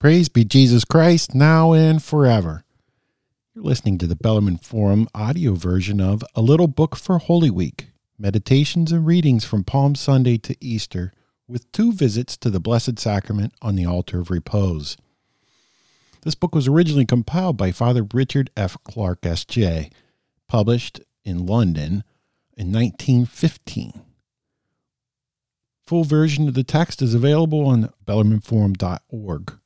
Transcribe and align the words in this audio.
Praise 0.00 0.28
be 0.28 0.44
Jesus 0.44 0.84
Christ, 0.84 1.34
now 1.34 1.72
and 1.72 2.00
forever. 2.00 2.62
You're 3.52 3.64
listening 3.64 3.98
to 3.98 4.06
the 4.06 4.14
Bellarmine 4.14 4.58
Forum 4.58 5.08
audio 5.12 5.54
version 5.54 6.00
of 6.00 6.22
A 6.36 6.40
Little 6.40 6.68
Book 6.68 6.94
for 6.94 7.18
Holy 7.18 7.50
Week 7.50 7.88
Meditations 8.16 8.92
and 8.92 9.04
Readings 9.04 9.44
from 9.44 9.64
Palm 9.64 9.96
Sunday 9.96 10.38
to 10.38 10.54
Easter, 10.60 11.12
with 11.48 11.72
two 11.72 11.92
visits 11.92 12.36
to 12.36 12.48
the 12.48 12.60
Blessed 12.60 12.96
Sacrament 13.00 13.52
on 13.60 13.74
the 13.74 13.86
Altar 13.86 14.20
of 14.20 14.30
Repose. 14.30 14.96
This 16.22 16.36
book 16.36 16.54
was 16.54 16.68
originally 16.68 17.04
compiled 17.04 17.56
by 17.56 17.72
Father 17.72 18.06
Richard 18.14 18.50
F. 18.56 18.76
Clarke, 18.84 19.26
S.J., 19.26 19.90
published 20.46 21.00
in 21.24 21.44
London 21.44 22.04
in 22.56 22.70
1915. 22.70 24.04
Full 25.88 26.04
version 26.04 26.46
of 26.46 26.54
the 26.54 26.62
text 26.62 27.02
is 27.02 27.14
available 27.14 27.66
on 27.66 27.92
bellarmineforum.org. 28.06 29.58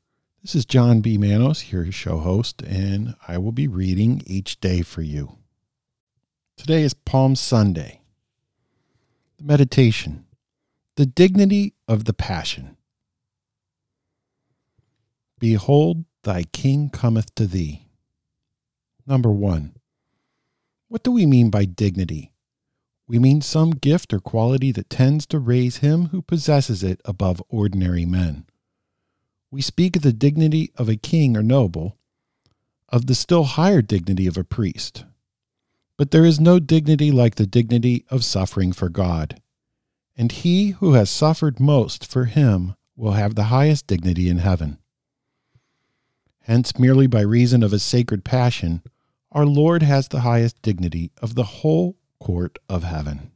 This 0.43 0.57
is 0.57 0.65
John 0.65 1.03
B. 1.03 1.19
Manos, 1.19 1.71
your 1.71 1.93
show 1.93 2.19
host, 2.19 2.63
and 2.63 3.15
I 3.29 3.39
will 3.39 3.53
be 3.53 3.69
reading 3.69 4.23
each 4.27 4.59
day 4.59 4.83
for 4.83 5.01
you. 5.01 5.39
Today 6.57 6.83
is 6.83 6.95
Palm 6.95 7.37
Sunday. 7.37 8.01
The 9.39 9.45
meditation, 9.45 10.25
the 10.97 11.07
dignity 11.07 11.75
of 11.87 12.07
the 12.07 12.13
Passion. 12.13 12.77
Behold, 15.39 16.07
thy 16.25 16.43
King 16.53 16.91
cometh 16.91 17.33
to 17.37 17.47
thee. 17.47 17.87
Number 19.07 19.31
one. 19.31 19.77
What 20.89 21.05
do 21.05 21.13
we 21.13 21.25
mean 21.25 21.51
by 21.51 21.67
dignity? 21.67 22.33
We 23.07 23.21
mean 23.21 23.43
some 23.43 23.71
gift 23.71 24.13
or 24.13 24.19
quality 24.19 24.73
that 24.73 24.91
tends 24.91 25.25
to 25.27 25.39
raise 25.39 25.77
him 25.77 26.07
who 26.07 26.21
possesses 26.21 26.83
it 26.83 27.01
above 27.05 27.41
ordinary 27.49 28.05
men. 28.05 28.47
We 29.53 29.61
speak 29.61 29.97
of 29.97 30.03
the 30.03 30.15
dignity 30.15 30.73
of 30.77 30.89
a 30.89 30.97
king 30.97 31.37
or 31.37 31.43
noble, 31.43 31.99
of 32.89 33.07
the 33.07 33.15
still 33.15 33.45
higher 33.45 33.83
dignity 33.83 34.27
of 34.27 34.39
a 34.39 34.45
priest. 34.45 35.05
But 35.99 36.11
there 36.11 36.25
is 36.25 36.41
no 36.41 36.59
dignity 36.59 37.13
like 37.13 37.35
the 37.35 37.47
dignity 37.47 38.07
of 38.09 38.25
suffering 38.25 38.73
for 38.73 38.89
God. 38.89 39.43
And 40.17 40.33
he 40.33 40.71
who 40.71 40.95
has 40.95 41.11
suffered 41.11 41.61
most 41.61 42.11
for 42.11 42.25
him 42.25 42.77
will 42.97 43.13
have 43.13 43.35
the 43.35 43.45
highest 43.45 43.87
dignity 43.87 44.31
in 44.31 44.39
heaven. 44.39 44.79
Hence, 46.41 46.79
merely 46.79 47.07
by 47.07 47.21
reason 47.21 47.63
of 47.63 47.73
his 47.73 47.83
sacred 47.83 48.25
passion, 48.25 48.81
our 49.33 49.45
Lord 49.45 49.83
has 49.83 50.09
the 50.09 50.21
highest 50.21 50.63
dignity 50.63 51.13
of 51.21 51.35
the 51.35 51.45
whole 51.45 51.99
court 52.19 52.59
of 52.71 52.85
heaven. 52.85 53.33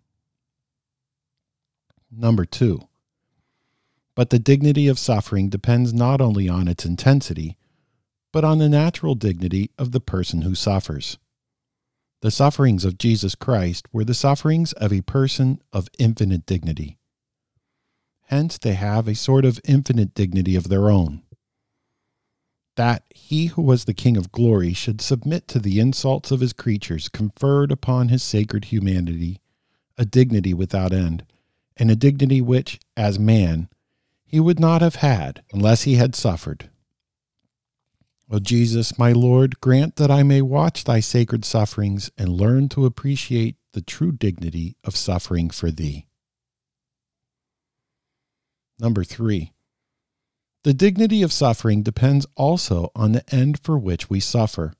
Number 2.11 2.47
two, 2.47 2.89
but 4.17 4.31
the 4.31 4.39
dignity 4.41 4.89
of 4.89 4.98
suffering 4.98 5.48
depends 5.50 5.92
not 5.92 6.20
only 6.20 6.48
on 6.48 6.67
its 6.67 6.84
intensity, 6.84 7.56
but 8.33 8.45
on 8.45 8.59
the 8.59 8.69
natural 8.69 9.14
dignity 9.14 9.70
of 9.78 9.92
the 9.92 10.00
person 10.00 10.42
who 10.42 10.55
suffers. 10.55 11.19
The 12.22 12.31
sufferings 12.31 12.84
of 12.84 12.98
Jesus 12.98 13.34
Christ 13.34 13.87
were 13.92 14.05
the 14.05 14.14
sufferings 14.14 14.72
of 14.72 14.92
a 14.92 15.03
person 15.03 15.61
of 15.70 15.89
infinite 15.98 16.47
dignity. 16.47 16.98
Hence, 18.28 18.59
they 18.59 18.72
have 18.72 19.06
a 19.06 19.14
sort 19.14 19.44
of 19.44 19.61
infinite 19.64 20.14
dignity 20.14 20.56
of 20.56 20.69
their 20.69 20.91
own. 20.91 21.22
That 22.75 23.05
he 23.14 23.47
who 23.47 23.62
was 23.62 23.84
the 23.84 23.94
King 23.94 24.17
of 24.17 24.33
glory 24.33 24.72
should 24.72 25.00
submit 25.00 25.47
to 25.48 25.59
the 25.59 25.78
insults 25.78 26.31
of 26.31 26.41
his 26.41 26.53
creatures 26.53 27.09
conferred 27.09 27.70
upon 27.70 28.09
his 28.09 28.22
sacred 28.22 28.67
humanity 28.67 29.41
a 29.98 30.05
dignity 30.05 30.53
without 30.53 30.92
end, 30.92 31.25
and 31.77 31.91
a 31.91 31.97
dignity 31.97 32.41
which, 32.41 32.78
as 32.97 33.19
man, 33.19 33.69
he 34.27 34.41
would 34.41 34.61
not 34.61 34.83
have 34.83 34.97
had 34.97 35.43
unless 35.53 35.83
he 35.83 35.95
had 35.95 36.15
suffered. 36.15 36.69
O 38.29 38.41
Jesus, 38.41 38.99
my 38.99 39.13
Lord, 39.13 39.61
grant 39.61 39.97
that 39.97 40.11
I 40.11 40.25
may 40.25 40.43
watch 40.43 40.83
thy 40.83 40.99
sacred 40.99 41.45
sufferings 41.45 42.11
and 42.19 42.29
learn 42.29 42.69
to 42.71 42.85
appreciate 42.85 43.57
the 43.73 43.81
true 43.81 44.11
dignity 44.11 44.77
of 44.83 44.97
suffering 44.97 45.49
for 45.49 45.71
thee. 45.71 46.06
Number 48.81 49.05
three, 49.05 49.53
the 50.65 50.75
dignity 50.75 51.23
of 51.23 51.33
suffering 51.33 51.84
depends 51.84 52.27
also 52.34 52.91
on 52.97 53.12
the 53.12 53.23
end 53.33 53.61
for 53.62 53.79
which 53.79 54.11
we 54.11 54.19
suffer. 54.19 54.73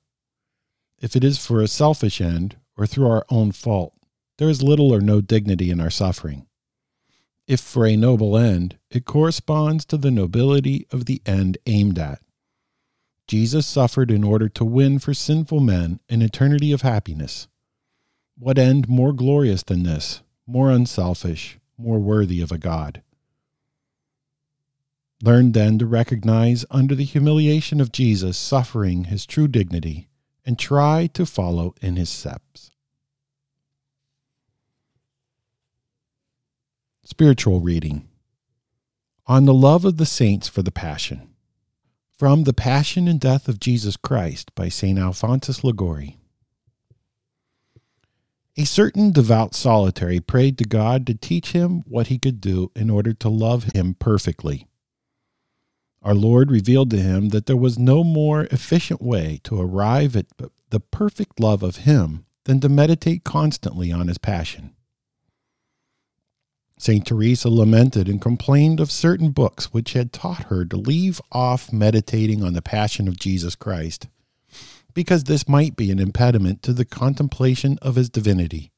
If 0.99 1.15
it 1.15 1.23
is 1.23 1.37
for 1.37 1.61
a 1.61 1.67
selfish 1.69 2.19
end 2.19 2.57
or 2.75 2.85
through 2.85 3.07
our 3.07 3.25
own 3.29 3.53
fault, 3.53 3.93
there 4.37 4.49
is 4.49 4.61
little 4.61 4.93
or 4.93 4.99
no 4.99 5.21
dignity 5.21 5.71
in 5.71 5.79
our 5.79 5.89
suffering. 5.89 6.46
If 7.47 7.61
for 7.61 7.85
a 7.85 7.95
noble 7.95 8.37
end, 8.37 8.77
it 8.91 9.05
corresponds 9.05 9.85
to 9.85 9.97
the 9.97 10.11
nobility 10.11 10.85
of 10.91 11.05
the 11.05 11.21
end 11.25 11.57
aimed 11.65 11.97
at. 11.97 12.19
Jesus 13.25 13.65
suffered 13.65 14.11
in 14.11 14.23
order 14.23 14.49
to 14.49 14.65
win 14.65 14.99
for 14.99 15.13
sinful 15.13 15.61
men 15.61 16.01
an 16.09 16.21
eternity 16.21 16.73
of 16.73 16.81
happiness. 16.81 17.47
What 18.37 18.57
end 18.57 18.89
more 18.89 19.13
glorious 19.13 19.63
than 19.63 19.83
this, 19.83 20.21
more 20.45 20.71
unselfish, 20.71 21.57
more 21.77 21.99
worthy 21.99 22.41
of 22.41 22.51
a 22.51 22.57
God? 22.57 23.01
Learn 25.23 25.53
then 25.53 25.79
to 25.79 25.85
recognize 25.85 26.65
under 26.69 26.95
the 26.95 27.03
humiliation 27.03 27.81
of 27.81 27.91
Jesus 27.91 28.37
suffering 28.37 29.05
his 29.05 29.25
true 29.25 29.47
dignity 29.47 30.09
and 30.45 30.59
try 30.59 31.07
to 31.07 31.25
follow 31.25 31.73
in 31.81 31.95
his 31.95 32.09
steps. 32.09 32.71
Spiritual 37.09 37.61
reading 37.61 38.05
On 39.27 39.45
the 39.45 39.53
Love 39.53 39.85
of 39.85 39.95
the 39.95 40.05
Saints 40.05 40.49
for 40.49 40.61
the 40.61 40.73
Passion. 40.73 41.29
From 42.11 42.43
The 42.43 42.51
Passion 42.51 43.07
and 43.07 43.17
Death 43.17 43.47
of 43.47 43.61
Jesus 43.61 43.95
Christ 43.95 44.53
by 44.55 44.67
St. 44.67 44.99
Alphonsus 44.99 45.63
Liguori. 45.63 46.17
A 48.57 48.65
certain 48.65 49.13
devout 49.13 49.55
solitary 49.55 50.19
prayed 50.19 50.57
to 50.57 50.65
God 50.65 51.07
to 51.07 51.13
teach 51.13 51.53
him 51.53 51.85
what 51.87 52.07
he 52.07 52.19
could 52.19 52.41
do 52.41 52.73
in 52.75 52.89
order 52.89 53.13
to 53.13 53.29
love 53.29 53.69
him 53.73 53.95
perfectly. 53.97 54.67
Our 56.03 56.13
Lord 56.13 56.51
revealed 56.51 56.89
to 56.89 56.97
him 56.97 57.29
that 57.29 57.45
there 57.45 57.55
was 57.55 57.79
no 57.79 58.03
more 58.03 58.49
efficient 58.51 59.01
way 59.01 59.39
to 59.45 59.61
arrive 59.61 60.17
at 60.17 60.25
the 60.71 60.81
perfect 60.81 61.39
love 61.39 61.63
of 61.63 61.77
him 61.77 62.25
than 62.43 62.59
to 62.59 62.67
meditate 62.67 63.23
constantly 63.23 63.93
on 63.93 64.09
his 64.09 64.17
passion. 64.17 64.73
St. 66.79 67.05
Teresa 67.05 67.49
lamented 67.49 68.07
and 68.07 68.21
complained 68.21 68.79
of 68.79 68.91
certain 68.91 69.31
books 69.31 69.73
which 69.73 69.93
had 69.93 70.13
taught 70.13 70.45
her 70.45 70.63
to 70.65 70.77
leave 70.77 71.19
off 71.31 71.73
meditating 71.73 72.43
on 72.43 72.53
the 72.53 72.61
passion 72.61 73.07
of 73.07 73.17
Jesus 73.17 73.55
Christ, 73.55 74.07
because 74.93 75.23
this 75.23 75.47
might 75.47 75.75
be 75.75 75.91
an 75.91 75.99
impediment 75.99 76.61
to 76.63 76.73
the 76.73 76.85
contemplation 76.85 77.79
of 77.81 77.95
his 77.95 78.09
divinity. 78.09 78.71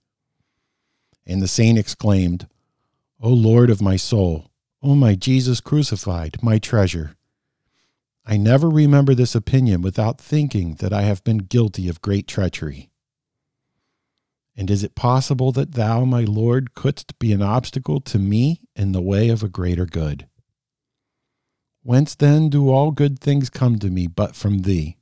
And 1.26 1.42
the 1.42 1.48
saint 1.48 1.78
exclaimed, 1.78 2.48
O 3.22 3.30
Lord 3.30 3.70
of 3.70 3.82
my 3.82 3.98
soul, 3.98 4.50
O 4.81 4.96
my 4.96 5.14
Jesus 5.16 5.60
crucified, 5.60 6.42
my 6.42 6.58
treasure, 6.58 7.16
I 8.26 8.38
never 8.38 8.70
remember 8.70 9.14
this 9.14 9.36
opinion 9.36 9.81
without 9.81 10.22
thinking 10.22 10.76
that 10.76 10.94
I 10.94 11.02
have 11.02 11.24
been 11.24 11.40
guilty 11.40 11.90
of 11.90 12.02
great 12.02 12.28
treachery. 12.28 12.89
And 14.59 14.70
is 14.70 14.84
it 14.84 14.94
possible 14.94 15.53
that 15.53 15.75
thou, 15.75 16.03
my 16.03 16.25
Lord, 16.25 16.74
couldst 16.74 17.18
be 17.18 17.31
an 17.31 17.42
obstacle 17.42 18.02
to 18.02 18.20
me 18.20 18.59
in 18.75 18.92
the 18.92 19.02
way 19.02 19.30
of 19.30 19.42
a 19.42 19.47
greater 19.47 19.86
good? 19.86 20.28
Whence 21.81 22.14
then 22.14 22.50
do 22.50 22.69
all 22.69 22.92
good 22.92 23.19
things 23.19 23.50
come 23.50 23.80
to 23.80 23.90
me 23.90 24.08
but 24.08 24.36
from 24.36 24.64
thee? 24.64 24.98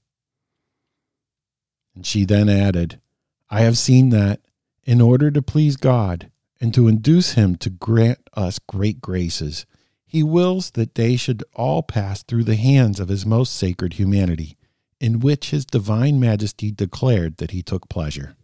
And 1.95 2.05
she 2.05 2.23
then 2.23 2.49
added, 2.49 3.01
I 3.49 3.61
have 3.61 3.79
seen 3.79 4.09
that, 4.09 4.41
in 4.83 5.01
order 5.01 5.31
to 5.31 5.41
please 5.41 5.75
God 5.75 6.29
and 6.61 6.71
to 6.75 6.87
induce 6.87 7.31
him 7.31 7.55
to 7.55 7.71
grant 7.71 8.19
us 8.35 8.59
great 8.59 9.01
graces, 9.01 9.65
he 10.05 10.21
wills 10.21 10.69
that 10.71 10.93
they 10.93 11.15
should 11.15 11.43
all 11.55 11.81
pass 11.81 12.21
through 12.21 12.43
the 12.43 12.57
hands 12.57 12.99
of 12.99 13.09
his 13.09 13.25
most 13.25 13.55
sacred 13.55 13.93
humanity, 13.93 14.55
in 14.99 15.19
which 15.19 15.49
his 15.49 15.65
divine 15.65 16.19
majesty 16.19 16.69
declared 16.69 17.37
that 17.37 17.51
he 17.51 17.63
took 17.63 17.89
pleasure. 17.89 18.36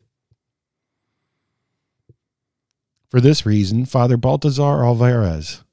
For 3.14 3.22
this 3.22 3.46
reason, 3.46 3.86
Father 3.86 4.18
Baltazar 4.18 4.84
Alvarez 4.84 5.64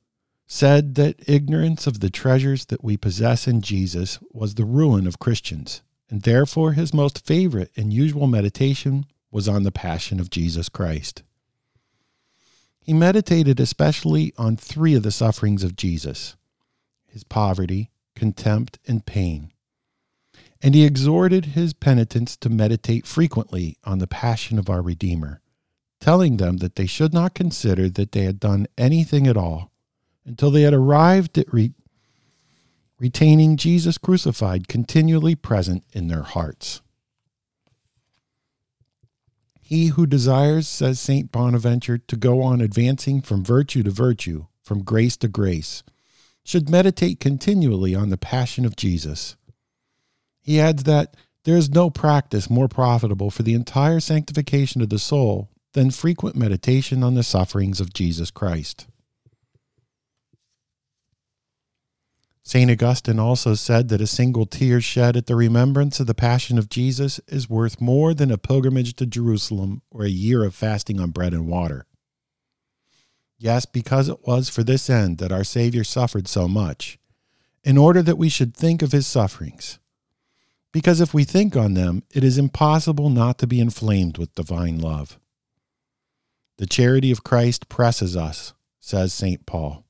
said 0.46 0.94
that 0.96 1.26
ignorance 1.26 1.86
of 1.86 2.00
the 2.00 2.10
treasures 2.10 2.66
that 2.66 2.84
we 2.84 2.98
possess 2.98 3.48
in 3.48 3.62
Jesus 3.62 4.18
was 4.30 4.56
the 4.56 4.66
ruin 4.66 5.06
of 5.06 5.18
Christians, 5.18 5.80
and 6.10 6.20
therefore 6.20 6.72
his 6.72 6.92
most 6.92 7.26
favorite 7.26 7.70
and 7.78 7.94
usual 7.94 8.26
meditation 8.26 9.06
was 9.30 9.48
on 9.48 9.62
the 9.62 9.72
passion 9.72 10.20
of 10.20 10.28
Jesus 10.28 10.68
Christ. 10.68 11.22
He 12.78 12.92
meditated 12.92 13.58
especially 13.58 14.34
on 14.36 14.58
three 14.58 14.94
of 14.94 15.02
the 15.02 15.10
sufferings 15.10 15.64
of 15.64 15.76
Jesus 15.76 16.36
his 17.06 17.24
poverty, 17.24 17.90
contempt, 18.14 18.78
and 18.86 19.06
pain. 19.06 19.50
And 20.60 20.74
he 20.74 20.84
exhorted 20.84 21.46
his 21.46 21.72
penitents 21.72 22.36
to 22.36 22.50
meditate 22.50 23.06
frequently 23.06 23.78
on 23.82 23.98
the 23.98 24.06
passion 24.06 24.58
of 24.58 24.68
our 24.68 24.82
Redeemer 24.82 25.40
telling 26.00 26.38
them 26.38 26.56
that 26.58 26.76
they 26.76 26.86
should 26.86 27.12
not 27.12 27.34
consider 27.34 27.88
that 27.90 28.12
they 28.12 28.24
had 28.24 28.40
done 28.40 28.66
anything 28.78 29.26
at 29.26 29.36
all 29.36 29.70
until 30.24 30.50
they 30.50 30.62
had 30.62 30.74
arrived 30.74 31.36
at 31.38 31.52
re- 31.52 31.74
retaining 32.98 33.56
Jesus 33.56 33.98
crucified 33.98 34.68
continually 34.68 35.34
present 35.34 35.84
in 35.92 36.08
their 36.08 36.22
hearts. 36.22 36.80
He 39.60 39.88
who 39.88 40.06
desires, 40.06 40.66
says 40.66 40.98
St. 40.98 41.30
Bonaventure, 41.30 41.98
to 41.98 42.16
go 42.16 42.42
on 42.42 42.60
advancing 42.60 43.20
from 43.22 43.44
virtue 43.44 43.84
to 43.84 43.90
virtue, 43.90 44.46
from 44.62 44.82
grace 44.82 45.16
to 45.18 45.28
grace, 45.28 45.82
should 46.44 46.68
meditate 46.68 47.20
continually 47.20 47.94
on 47.94 48.08
the 48.08 48.16
passion 48.16 48.64
of 48.64 48.74
Jesus. 48.74 49.36
He 50.40 50.58
adds 50.58 50.82
that 50.84 51.14
there 51.44 51.56
is 51.56 51.70
no 51.70 51.88
practice 51.88 52.50
more 52.50 52.68
profitable 52.68 53.30
for 53.30 53.42
the 53.44 53.54
entire 53.54 54.00
sanctification 54.00 54.82
of 54.82 54.88
the 54.88 54.98
soul 54.98 55.48
than 55.72 55.90
frequent 55.90 56.36
meditation 56.36 57.02
on 57.02 57.14
the 57.14 57.22
sufferings 57.22 57.80
of 57.80 57.92
Jesus 57.92 58.30
Christ. 58.30 58.86
St. 62.42 62.68
Augustine 62.68 63.20
also 63.20 63.54
said 63.54 63.88
that 63.90 64.00
a 64.00 64.08
single 64.08 64.44
tear 64.44 64.80
shed 64.80 65.16
at 65.16 65.26
the 65.26 65.36
remembrance 65.36 66.00
of 66.00 66.08
the 66.08 66.14
Passion 66.14 66.58
of 66.58 66.68
Jesus 66.68 67.20
is 67.28 67.48
worth 67.48 67.80
more 67.80 68.12
than 68.12 68.32
a 68.32 68.38
pilgrimage 68.38 68.96
to 68.96 69.06
Jerusalem 69.06 69.82
or 69.90 70.02
a 70.02 70.08
year 70.08 70.42
of 70.42 70.52
fasting 70.52 70.98
on 70.98 71.10
bread 71.10 71.32
and 71.32 71.46
water. 71.46 71.86
Yes, 73.38 73.66
because 73.66 74.08
it 74.08 74.26
was 74.26 74.48
for 74.48 74.64
this 74.64 74.90
end 74.90 75.18
that 75.18 75.30
our 75.30 75.44
Savior 75.44 75.84
suffered 75.84 76.26
so 76.26 76.48
much, 76.48 76.98
in 77.62 77.78
order 77.78 78.02
that 78.02 78.18
we 78.18 78.28
should 78.28 78.56
think 78.56 78.82
of 78.82 78.90
his 78.90 79.06
sufferings. 79.06 79.78
Because 80.72 81.00
if 81.00 81.14
we 81.14 81.22
think 81.22 81.56
on 81.56 81.74
them, 81.74 82.02
it 82.12 82.24
is 82.24 82.36
impossible 82.36 83.10
not 83.10 83.38
to 83.38 83.46
be 83.46 83.60
inflamed 83.60 84.18
with 84.18 84.34
divine 84.34 84.78
love. 84.78 85.20
The 86.60 86.66
charity 86.66 87.10
of 87.10 87.24
Christ 87.24 87.70
presses 87.70 88.18
us, 88.18 88.52
says 88.80 89.14
St. 89.14 89.46
Paul. 89.46 89.86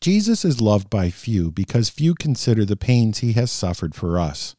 Jesus 0.00 0.44
is 0.44 0.60
loved 0.60 0.90
by 0.90 1.10
few 1.10 1.52
because 1.52 1.88
few 1.88 2.16
consider 2.16 2.64
the 2.64 2.74
pains 2.74 3.18
he 3.18 3.34
has 3.34 3.52
suffered 3.52 3.94
for 3.94 4.18
us. 4.18 4.56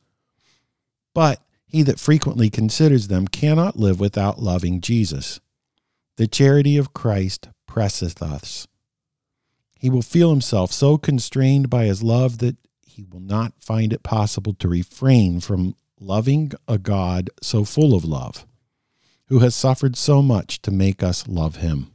But 1.14 1.42
he 1.66 1.82
that 1.82 2.00
frequently 2.00 2.50
considers 2.50 3.10
them 3.10 3.28
cannot 3.28 3.76
live 3.76 4.00
without 4.00 4.40
loving 4.40 4.80
Jesus. 4.80 5.42
The 6.16 6.28
charity 6.28 6.78
of 6.78 6.94
Christ 6.94 7.50
presseth 7.68 8.22
us. 8.22 8.70
He 9.78 9.90
will 9.90 10.02
feel 10.02 10.30
himself 10.30 10.72
so 10.72 10.98
constrained 10.98 11.70
by 11.70 11.84
his 11.88 12.02
love 12.02 12.38
that 12.38 12.56
he 12.86 13.04
will 13.04 13.20
not 13.20 13.52
find 13.60 13.92
it 13.92 14.02
possible 14.02 14.54
to 14.54 14.70
refrain 14.70 15.42
from 15.42 15.76
loving 16.00 16.54
a 16.70 16.78
God 16.78 17.30
so 17.42 17.66
full 17.66 17.94
of 17.94 18.06
love, 18.06 18.48
who 19.28 19.40
has 19.40 19.56
suffered 19.56 19.96
so 19.96 20.22
much 20.22 20.62
to 20.62 20.72
make 20.72 21.02
us 21.02 21.28
love 21.28 21.58
him. 21.58 21.92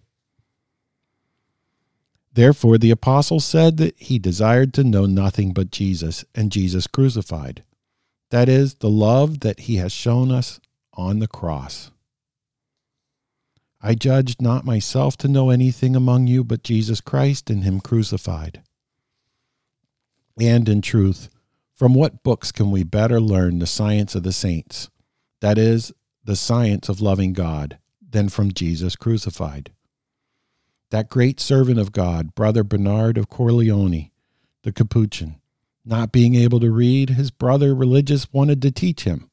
Therefore, 2.33 2.79
the 2.79 2.91
apostle 2.91 3.41
said 3.41 3.79
that 3.79 3.99
he 3.99 4.19
desired 4.19 4.73
to 4.75 4.85
know 4.85 5.07
nothing 5.07 5.53
but 5.53 5.71
Jesus 5.71 6.25
and 6.35 6.53
Jesus 6.53 6.87
crucified. 6.87 7.65
That 8.31 8.49
is, 8.49 8.75
the 8.75 8.91
love 8.91 9.41
that 9.41 9.61
he 9.61 9.77
has 9.77 9.93
shown 9.93 10.31
us 10.31 10.61
on 10.93 11.19
the 11.19 11.27
cross. 11.27 11.91
I 13.81 13.95
judged 13.95 14.43
not 14.43 14.65
myself 14.65 15.17
to 15.19 15.29
know 15.29 15.51
anything 15.51 15.95
among 15.95 16.27
you 16.27 16.45
but 16.45 16.63
Jesus 16.63 17.01
Christ 17.01 17.49
and 17.49 17.65
him 17.65 17.81
crucified. 17.81 18.63
And 20.41 20.69
in 20.69 20.83
truth, 20.83 21.29
from 21.75 21.95
what 21.95 22.23
books 22.23 22.53
can 22.53 22.71
we 22.71 22.83
better 22.83 23.21
learn 23.21 23.59
the 23.59 23.67
science 23.67 24.15
of 24.15 24.25
the 24.25 24.33
saints, 24.33 24.91
that 25.41 25.59
is, 25.59 25.93
the 26.29 26.37
science 26.37 26.89
of 26.89 27.01
loving 27.01 27.33
God, 27.33 27.79
than 28.01 28.29
from 28.29 28.53
Jesus 28.53 28.95
crucified? 28.95 29.73
that 30.91 31.11
great 31.11 31.39
servant 31.41 31.79
of 31.79 31.93
God, 31.93 32.35
Brother 32.35 32.65
Bernard 32.65 33.19
of 33.19 33.29
Corleone, 33.29 34.11
the 34.63 34.73
Capuchin. 34.73 35.37
Not 35.85 36.13
being 36.13 36.35
able 36.35 36.61
to 36.61 36.71
read, 36.71 37.11
his 37.11 37.31
brother 37.31 37.75
religious 37.75 38.33
wanted 38.33 38.61
to 38.63 38.71
teach 38.71 39.05
him, 39.05 39.31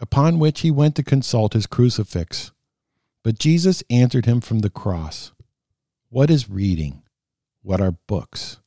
upon 0.00 0.38
which 0.38 0.60
he 0.60 0.70
went 0.70 0.94
to 0.96 1.02
consult 1.02 1.52
his 1.52 1.66
crucifix. 1.66 2.52
But 3.22 3.38
Jesus 3.38 3.82
answered 3.90 4.26
him 4.26 4.40
from 4.40 4.60
the 4.60 4.70
cross 4.70 5.32
What 6.10 6.30
is 6.30 6.50
reading? 6.50 7.02
What 7.62 7.80
are 7.80 7.92
books? 8.06 8.58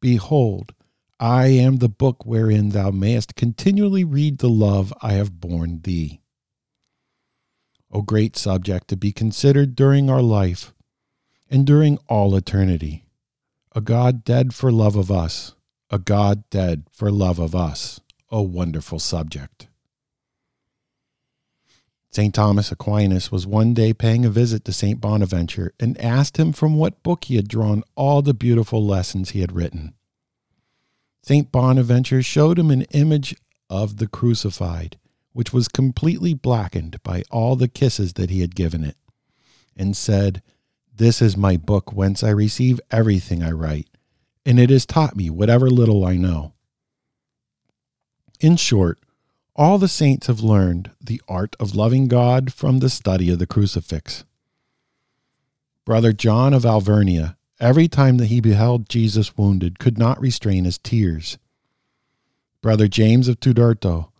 Behold, 0.00 0.72
I 1.20 1.46
am 1.46 1.78
the 1.78 1.88
book 1.88 2.24
wherein 2.24 2.70
thou 2.70 2.90
mayest 2.90 3.36
continually 3.36 4.04
read 4.04 4.38
the 4.38 4.48
love 4.48 4.92
I 5.02 5.12
have 5.12 5.40
borne 5.40 5.80
thee. 5.82 6.20
O 7.94 8.02
great 8.02 8.36
subject 8.36 8.88
to 8.88 8.96
be 8.96 9.12
considered 9.12 9.76
during 9.76 10.10
our 10.10 10.20
life, 10.20 10.74
and 11.48 11.64
during 11.64 11.96
all 12.08 12.34
eternity. 12.34 13.04
A 13.72 13.80
God 13.80 14.24
dead 14.24 14.52
for 14.52 14.72
love 14.72 14.96
of 14.96 15.12
us, 15.12 15.54
a 15.90 15.98
God 16.00 16.42
dead 16.50 16.84
for 16.92 17.10
love 17.12 17.38
of 17.38 17.54
us. 17.54 18.00
O 18.30 18.42
wonderful 18.42 18.98
subject. 18.98 19.68
St. 22.10 22.34
Thomas 22.34 22.70
Aquinas 22.70 23.32
was 23.32 23.46
one 23.46 23.74
day 23.74 23.92
paying 23.92 24.24
a 24.24 24.30
visit 24.30 24.64
to 24.64 24.72
St. 24.72 25.00
Bonaventure 25.00 25.72
and 25.80 26.00
asked 26.00 26.36
him 26.36 26.52
from 26.52 26.76
what 26.76 27.02
book 27.02 27.24
he 27.24 27.36
had 27.36 27.48
drawn 27.48 27.82
all 27.96 28.22
the 28.22 28.34
beautiful 28.34 28.84
lessons 28.84 29.30
he 29.30 29.40
had 29.40 29.52
written. 29.52 29.94
St. 31.22 31.50
Bonaventure 31.50 32.22
showed 32.22 32.58
him 32.58 32.70
an 32.70 32.82
image 32.92 33.36
of 33.70 33.96
the 33.96 34.06
crucified, 34.06 34.96
which 35.34 35.52
was 35.52 35.68
completely 35.68 36.32
blackened 36.32 37.02
by 37.02 37.22
all 37.30 37.54
the 37.54 37.68
kisses 37.68 38.14
that 38.14 38.30
he 38.30 38.40
had 38.40 38.54
given 38.54 38.82
it, 38.82 38.96
and 39.76 39.94
said, 39.94 40.40
this 40.96 41.20
is 41.20 41.36
my 41.36 41.56
book 41.56 41.92
whence 41.92 42.22
I 42.22 42.30
receive 42.30 42.80
everything 42.90 43.42
I 43.42 43.50
write, 43.50 43.88
and 44.46 44.60
it 44.60 44.70
has 44.70 44.86
taught 44.86 45.16
me 45.16 45.28
whatever 45.28 45.68
little 45.68 46.04
I 46.04 46.16
know. 46.16 46.52
In 48.40 48.56
short, 48.56 49.00
all 49.56 49.78
the 49.78 49.88
saints 49.88 50.28
have 50.28 50.40
learned 50.40 50.92
the 51.00 51.20
art 51.28 51.56
of 51.58 51.74
loving 51.74 52.06
God 52.06 52.52
from 52.52 52.78
the 52.78 52.88
study 52.88 53.30
of 53.30 53.40
the 53.40 53.46
crucifix. 53.46 54.24
Brother 55.84 56.12
John 56.12 56.54
of 56.54 56.64
Alvernia, 56.64 57.36
every 57.58 57.88
time 57.88 58.16
that 58.18 58.26
he 58.26 58.40
beheld 58.40 58.88
Jesus 58.88 59.36
wounded, 59.36 59.78
could 59.80 59.98
not 59.98 60.20
restrain 60.20 60.64
his 60.64 60.78
tears. 60.78 61.38
Brother 62.62 62.88
James 62.88 63.26
of 63.26 63.40
Tuderto, 63.40 64.10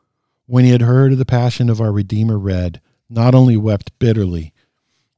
when 0.46 0.64
he 0.64 0.70
had 0.70 0.82
heard 0.82 1.12
of 1.12 1.18
the 1.18 1.24
passion 1.24 1.70
of 1.70 1.80
our 1.80 1.92
Redeemer 1.92 2.38
read, 2.38 2.80
not 3.08 3.34
only 3.34 3.56
wept 3.56 3.98
bitterly, 3.98 4.52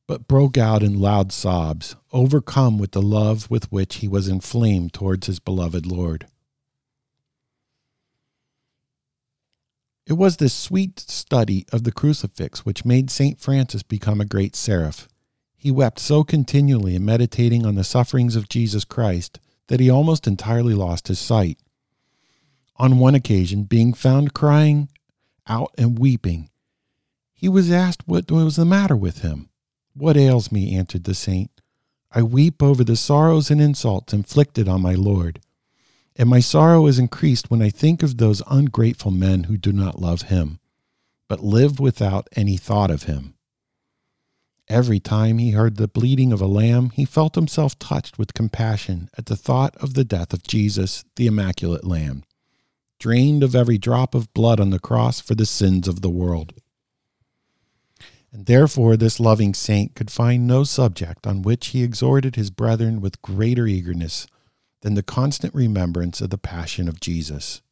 but 0.06 0.28
broke 0.28 0.56
out 0.56 0.82
in 0.82 1.00
loud 1.00 1.32
sobs, 1.32 1.96
overcome 2.12 2.78
with 2.78 2.92
the 2.92 3.02
love 3.02 3.50
with 3.50 3.70
which 3.72 3.96
he 3.96 4.08
was 4.08 4.28
inflamed 4.28 4.92
towards 4.92 5.26
his 5.26 5.40
beloved 5.40 5.84
Lord. 5.84 6.26
It 10.06 10.12
was 10.12 10.36
this 10.36 10.54
sweet 10.54 11.00
study 11.00 11.66
of 11.72 11.82
the 11.82 11.90
crucifix 11.90 12.64
which 12.64 12.84
made 12.84 13.10
St. 13.10 13.40
Francis 13.40 13.82
become 13.82 14.20
a 14.20 14.24
great 14.24 14.54
seraph. 14.54 15.08
He 15.56 15.72
wept 15.72 15.98
so 15.98 16.22
continually 16.22 16.94
in 16.94 17.04
meditating 17.04 17.66
on 17.66 17.74
the 17.74 17.82
sufferings 17.82 18.36
of 18.36 18.48
Jesus 18.48 18.84
Christ 18.84 19.40
that 19.66 19.80
he 19.80 19.90
almost 19.90 20.28
entirely 20.28 20.74
lost 20.74 21.08
his 21.08 21.18
sight. 21.18 21.58
On 22.76 23.00
one 23.00 23.16
occasion, 23.16 23.64
being 23.64 23.92
found 23.92 24.32
crying 24.32 24.88
out 25.48 25.72
and 25.78 25.98
weeping, 25.98 26.50
he 27.34 27.48
was 27.48 27.70
asked 27.70 28.06
what 28.06 28.30
was 28.30 28.56
the 28.56 28.64
matter 28.64 28.96
with 28.96 29.20
him. 29.20 29.50
What 29.94 30.16
ails 30.16 30.50
me? 30.50 30.74
answered 30.74 31.04
the 31.04 31.14
saint. 31.14 31.50
I 32.10 32.22
weep 32.22 32.62
over 32.62 32.82
the 32.82 32.96
sorrows 32.96 33.50
and 33.50 33.60
insults 33.60 34.12
inflicted 34.12 34.68
on 34.68 34.80
my 34.80 34.94
Lord. 34.94 35.40
And 36.16 36.30
my 36.30 36.40
sorrow 36.40 36.86
is 36.86 36.98
increased 36.98 37.50
when 37.50 37.60
I 37.60 37.68
think 37.68 38.02
of 38.02 38.16
those 38.16 38.42
ungrateful 38.50 39.10
men 39.10 39.44
who 39.44 39.58
do 39.58 39.70
not 39.70 40.00
love 40.00 40.22
him, 40.22 40.60
but 41.28 41.44
live 41.44 41.78
without 41.78 42.26
any 42.34 42.56
thought 42.56 42.90
of 42.90 43.02
him. 43.02 43.34
Every 44.68 44.98
time 44.98 45.38
he 45.38 45.50
heard 45.50 45.76
the 45.76 45.86
bleating 45.86 46.32
of 46.32 46.40
a 46.40 46.46
lamb, 46.46 46.90
he 46.90 47.04
felt 47.04 47.36
himself 47.36 47.78
touched 47.78 48.18
with 48.18 48.34
compassion 48.34 49.10
at 49.16 49.26
the 49.26 49.36
thought 49.36 49.76
of 49.76 49.94
the 49.94 50.04
death 50.04 50.32
of 50.32 50.42
Jesus, 50.42 51.04
the 51.16 51.26
Immaculate 51.26 51.84
Lamb, 51.84 52.24
drained 52.98 53.42
of 53.42 53.54
every 53.54 53.78
drop 53.78 54.14
of 54.14 54.32
blood 54.34 54.60
on 54.60 54.70
the 54.70 54.78
cross 54.78 55.20
for 55.20 55.34
the 55.34 55.46
sins 55.46 55.86
of 55.88 56.00
the 56.00 56.10
world. 56.10 56.54
And 58.32 58.46
therefore, 58.46 58.96
this 58.96 59.20
loving 59.20 59.54
saint 59.54 59.94
could 59.94 60.10
find 60.10 60.46
no 60.46 60.64
subject 60.64 61.26
on 61.26 61.42
which 61.42 61.68
he 61.68 61.82
exhorted 61.82 62.36
his 62.36 62.50
brethren 62.50 63.00
with 63.00 63.22
greater 63.22 63.66
eagerness 63.66 64.26
than 64.82 64.94
the 64.94 65.02
constant 65.02 65.54
remembrance 65.54 66.20
of 66.20 66.30
the 66.30 66.38
passion 66.38 66.88
of 66.88 67.00
Jesus. 67.00 67.62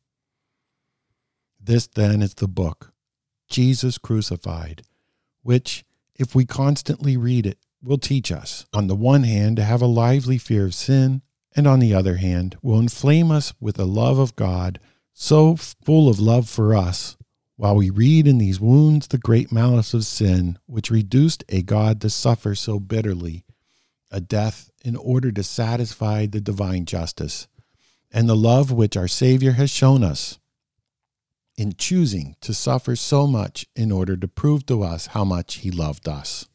This, 1.61 1.87
then, 1.87 2.23
is 2.23 2.35
the 2.35 2.49
book, 2.49 2.93
Jesus 3.49 3.99
Crucified, 3.99 4.83
which, 5.43 5.85
if 6.15 6.35
we 6.35 6.45
constantly 6.45 7.17
read 7.17 7.47
it, 7.47 7.59
will 7.83 7.99
teach 7.99 8.33
us, 8.33 8.67
on 8.73 8.87
the 8.87 8.97
one 8.97 9.25
hand, 9.25 9.57
to 9.57 9.65
have 9.65 9.83
a 9.83 9.87
lively 9.87 10.39
fear 10.39 10.65
of 10.65 10.75
sin, 10.75 11.23
and 11.55 11.67
on 11.67 11.79
the 11.79 11.95
other 11.95 12.17
hand, 12.17 12.57
will 12.63 12.79
inflame 12.79 13.31
us 13.31 13.53
with 13.61 13.79
a 13.79 13.85
love 13.85 14.19
of 14.19 14.35
God 14.35 14.81
so 15.15 15.57
full 15.57 16.09
of 16.09 16.19
love 16.19 16.49
for 16.49 16.75
us 16.75 17.17
while 17.57 17.77
we 17.77 17.89
read 17.89 18.27
in 18.27 18.39
these 18.39 18.61
wounds 18.61 19.07
the 19.07 19.17
great 19.17 19.53
malice 19.53 19.95
of 19.95 20.05
sin, 20.05 20.59
which 20.67 20.91
reduced 20.91 21.45
a 21.49 21.63
God 21.63 22.01
to 22.01 22.11
suffer 22.11 22.55
so 22.57 22.81
bitterly 22.81 23.45
a 24.11 24.21
death 24.21 24.71
in 24.85 24.97
order 24.97 25.31
to 25.33 25.43
satisfy 25.43 26.27
the 26.27 26.41
divine 26.41 26.85
justice, 26.85 27.49
and 28.13 28.29
the 28.29 28.37
love 28.37 28.71
which 28.71 28.97
our 28.97 29.09
Savior 29.09 29.53
has 29.53 29.71
shown 29.71 30.05
us 30.05 30.39
in 31.57 31.75
choosing 31.79 32.37
to 32.41 32.53
suffer 32.53 32.97
so 32.97 33.27
much 33.27 33.67
in 33.77 33.93
order 33.93 34.17
to 34.17 34.29
prove 34.29 34.67
to 34.67 34.83
us 34.83 35.09
how 35.09 35.25
much 35.25 35.57
He 35.59 35.71
loved 35.71 36.09
us. 36.09 36.49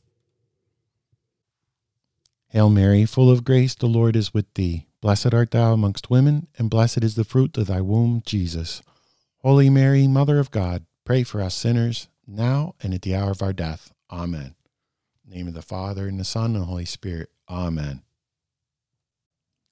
Hail 2.50 2.70
Mary, 2.70 3.06
full 3.06 3.32
of 3.32 3.44
grace, 3.44 3.76
the 3.76 3.88
Lord 3.88 4.16
is 4.16 4.34
with 4.34 4.54
thee. 4.56 4.89
Blessed 5.02 5.34
art 5.34 5.52
thou 5.52 5.74
amongst 5.74 6.10
women, 6.10 6.48
and 6.58 6.70
blessed 6.70 7.04
is 7.04 7.16
the 7.16 7.24
fruit 7.24 7.58
of 7.58 7.68
thy 7.68 7.80
womb, 7.80 8.22
Jesus. 8.26 8.82
Holy 9.42 9.70
Mary, 9.70 10.08
Mother 10.08 10.40
of 10.40 10.52
God, 10.52 10.86
pray 11.06 11.24
for 11.24 11.42
us 11.42 11.56
sinners, 11.56 12.10
now 12.28 12.76
and 12.84 12.94
at 12.94 13.04
the 13.04 13.16
hour 13.16 13.32
of 13.32 13.42
our 13.42 13.54
death. 13.54 13.94
Amen. 14.12 14.56
name 15.26 15.48
of 15.48 15.54
the 15.54 15.62
Father, 15.62 16.08
and 16.08 16.20
the 16.20 16.26
Son, 16.26 16.54
and 16.56 16.64
the 16.64 16.66
Holy 16.66 16.86
Spirit. 16.86 17.30
Amen. 17.48 18.02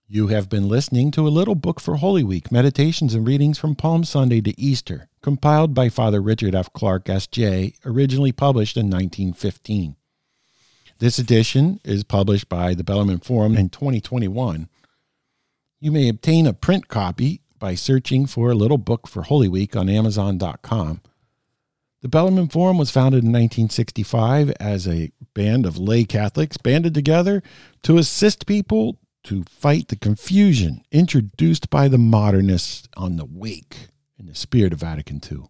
You 0.07 0.27
have 0.27 0.47
been 0.47 0.69
listening 0.69 1.11
to 1.11 1.27
a 1.27 1.29
little 1.29 1.55
book 1.55 1.81
for 1.81 1.97
Holy 1.97 2.23
Week, 2.23 2.49
meditations 2.49 3.13
and 3.13 3.27
readings 3.27 3.57
from 3.57 3.75
Palm 3.75 4.05
Sunday 4.05 4.39
to 4.39 4.57
Easter, 4.57 5.09
compiled 5.21 5.73
by 5.73 5.89
Father 5.89 6.21
Richard 6.21 6.55
F. 6.55 6.71
Clarke, 6.71 7.09
S.J., 7.09 7.73
originally 7.83 8.31
published 8.31 8.77
in 8.77 8.85
1915. 8.85 9.97
This 10.99 11.19
edition 11.19 11.81
is 11.83 12.05
published 12.05 12.47
by 12.47 12.73
the 12.73 12.85
Bellarmine 12.85 13.19
Forum 13.19 13.57
in 13.57 13.67
2021. 13.67 14.69
You 15.79 15.91
may 15.91 16.09
obtain 16.09 16.47
a 16.47 16.53
print 16.53 16.87
copy 16.87 17.41
by 17.59 17.75
searching 17.75 18.25
for 18.25 18.49
a 18.49 18.55
little 18.55 18.79
book 18.79 19.07
for 19.07 19.23
Holy 19.23 19.47
Week 19.47 19.75
on 19.75 19.89
Amazon.com. 19.89 21.01
The 22.01 22.07
Bellarmine 22.07 22.47
Forum 22.49 22.79
was 22.79 22.89
founded 22.89 23.23
in 23.23 23.31
1965 23.31 24.51
as 24.59 24.87
a 24.87 25.11
band 25.35 25.67
of 25.67 25.77
lay 25.77 26.03
Catholics 26.03 26.57
banded 26.57 26.95
together 26.95 27.43
to 27.83 27.99
assist 27.99 28.47
people 28.47 28.97
to 29.23 29.43
fight 29.43 29.89
the 29.89 29.95
confusion 29.95 30.83
introduced 30.91 31.69
by 31.69 31.87
the 31.87 31.97
modernists 31.99 32.87
on 32.97 33.17
the 33.17 33.25
wake 33.25 33.89
in 34.17 34.25
the 34.25 34.35
spirit 34.35 34.73
of 34.73 34.79
Vatican 34.79 35.21
II. 35.31 35.43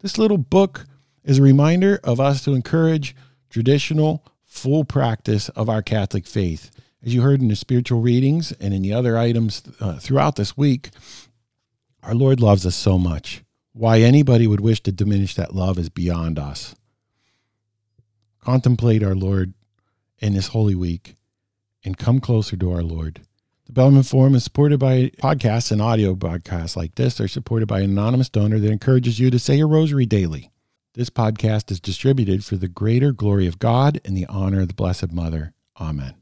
This 0.00 0.18
little 0.18 0.38
book 0.38 0.86
is 1.22 1.38
a 1.38 1.42
reminder 1.42 2.00
of 2.02 2.18
us 2.18 2.42
to 2.44 2.54
encourage 2.54 3.14
traditional, 3.50 4.24
full 4.44 4.84
practice 4.84 5.48
of 5.50 5.68
our 5.68 5.82
Catholic 5.82 6.26
faith. 6.26 6.72
As 7.04 7.14
you 7.14 7.22
heard 7.22 7.40
in 7.40 7.48
the 7.48 7.56
spiritual 7.56 8.00
readings 8.00 8.52
and 8.52 8.74
in 8.74 8.82
the 8.82 8.92
other 8.92 9.16
items 9.16 9.62
uh, 9.80 9.98
throughout 9.98 10.36
this 10.36 10.56
week, 10.56 10.90
our 12.02 12.14
Lord 12.14 12.40
loves 12.40 12.66
us 12.66 12.74
so 12.74 12.98
much. 12.98 13.44
Why 13.72 14.00
anybody 14.00 14.46
would 14.46 14.60
wish 14.60 14.82
to 14.82 14.92
diminish 14.92 15.34
that 15.36 15.54
love 15.54 15.78
is 15.78 15.88
beyond 15.88 16.38
us. 16.38 16.74
Contemplate 18.40 19.02
our 19.04 19.14
Lord 19.14 19.54
in 20.18 20.34
this 20.34 20.48
Holy 20.48 20.74
Week 20.74 21.16
and 21.84 21.96
come 21.96 22.18
closer 22.18 22.56
to 22.56 22.72
our 22.72 22.82
Lord. 22.82 23.20
The 23.66 23.72
Bellarmine 23.72 24.02
Forum 24.02 24.34
is 24.34 24.44
supported 24.44 24.80
by 24.80 25.10
podcasts 25.22 25.70
and 25.70 25.82
audio 25.82 26.14
broadcasts 26.14 26.76
like 26.76 26.94
this. 26.94 27.18
They're 27.18 27.28
supported 27.28 27.66
by 27.66 27.80
an 27.80 27.90
anonymous 27.90 28.30
donor 28.30 28.58
that 28.58 28.70
encourages 28.70 29.20
you 29.20 29.30
to 29.30 29.38
say 29.38 29.56
your 29.56 29.68
rosary 29.68 30.06
daily. 30.06 30.50
This 30.94 31.10
podcast 31.10 31.70
is 31.70 31.78
distributed 31.78 32.44
for 32.44 32.56
the 32.56 32.66
greater 32.66 33.12
glory 33.12 33.46
of 33.46 33.58
God 33.58 34.00
and 34.04 34.16
the 34.16 34.26
honor 34.26 34.62
of 34.62 34.68
the 34.68 34.74
Blessed 34.74 35.12
Mother. 35.12 35.52
Amen. 35.78 36.14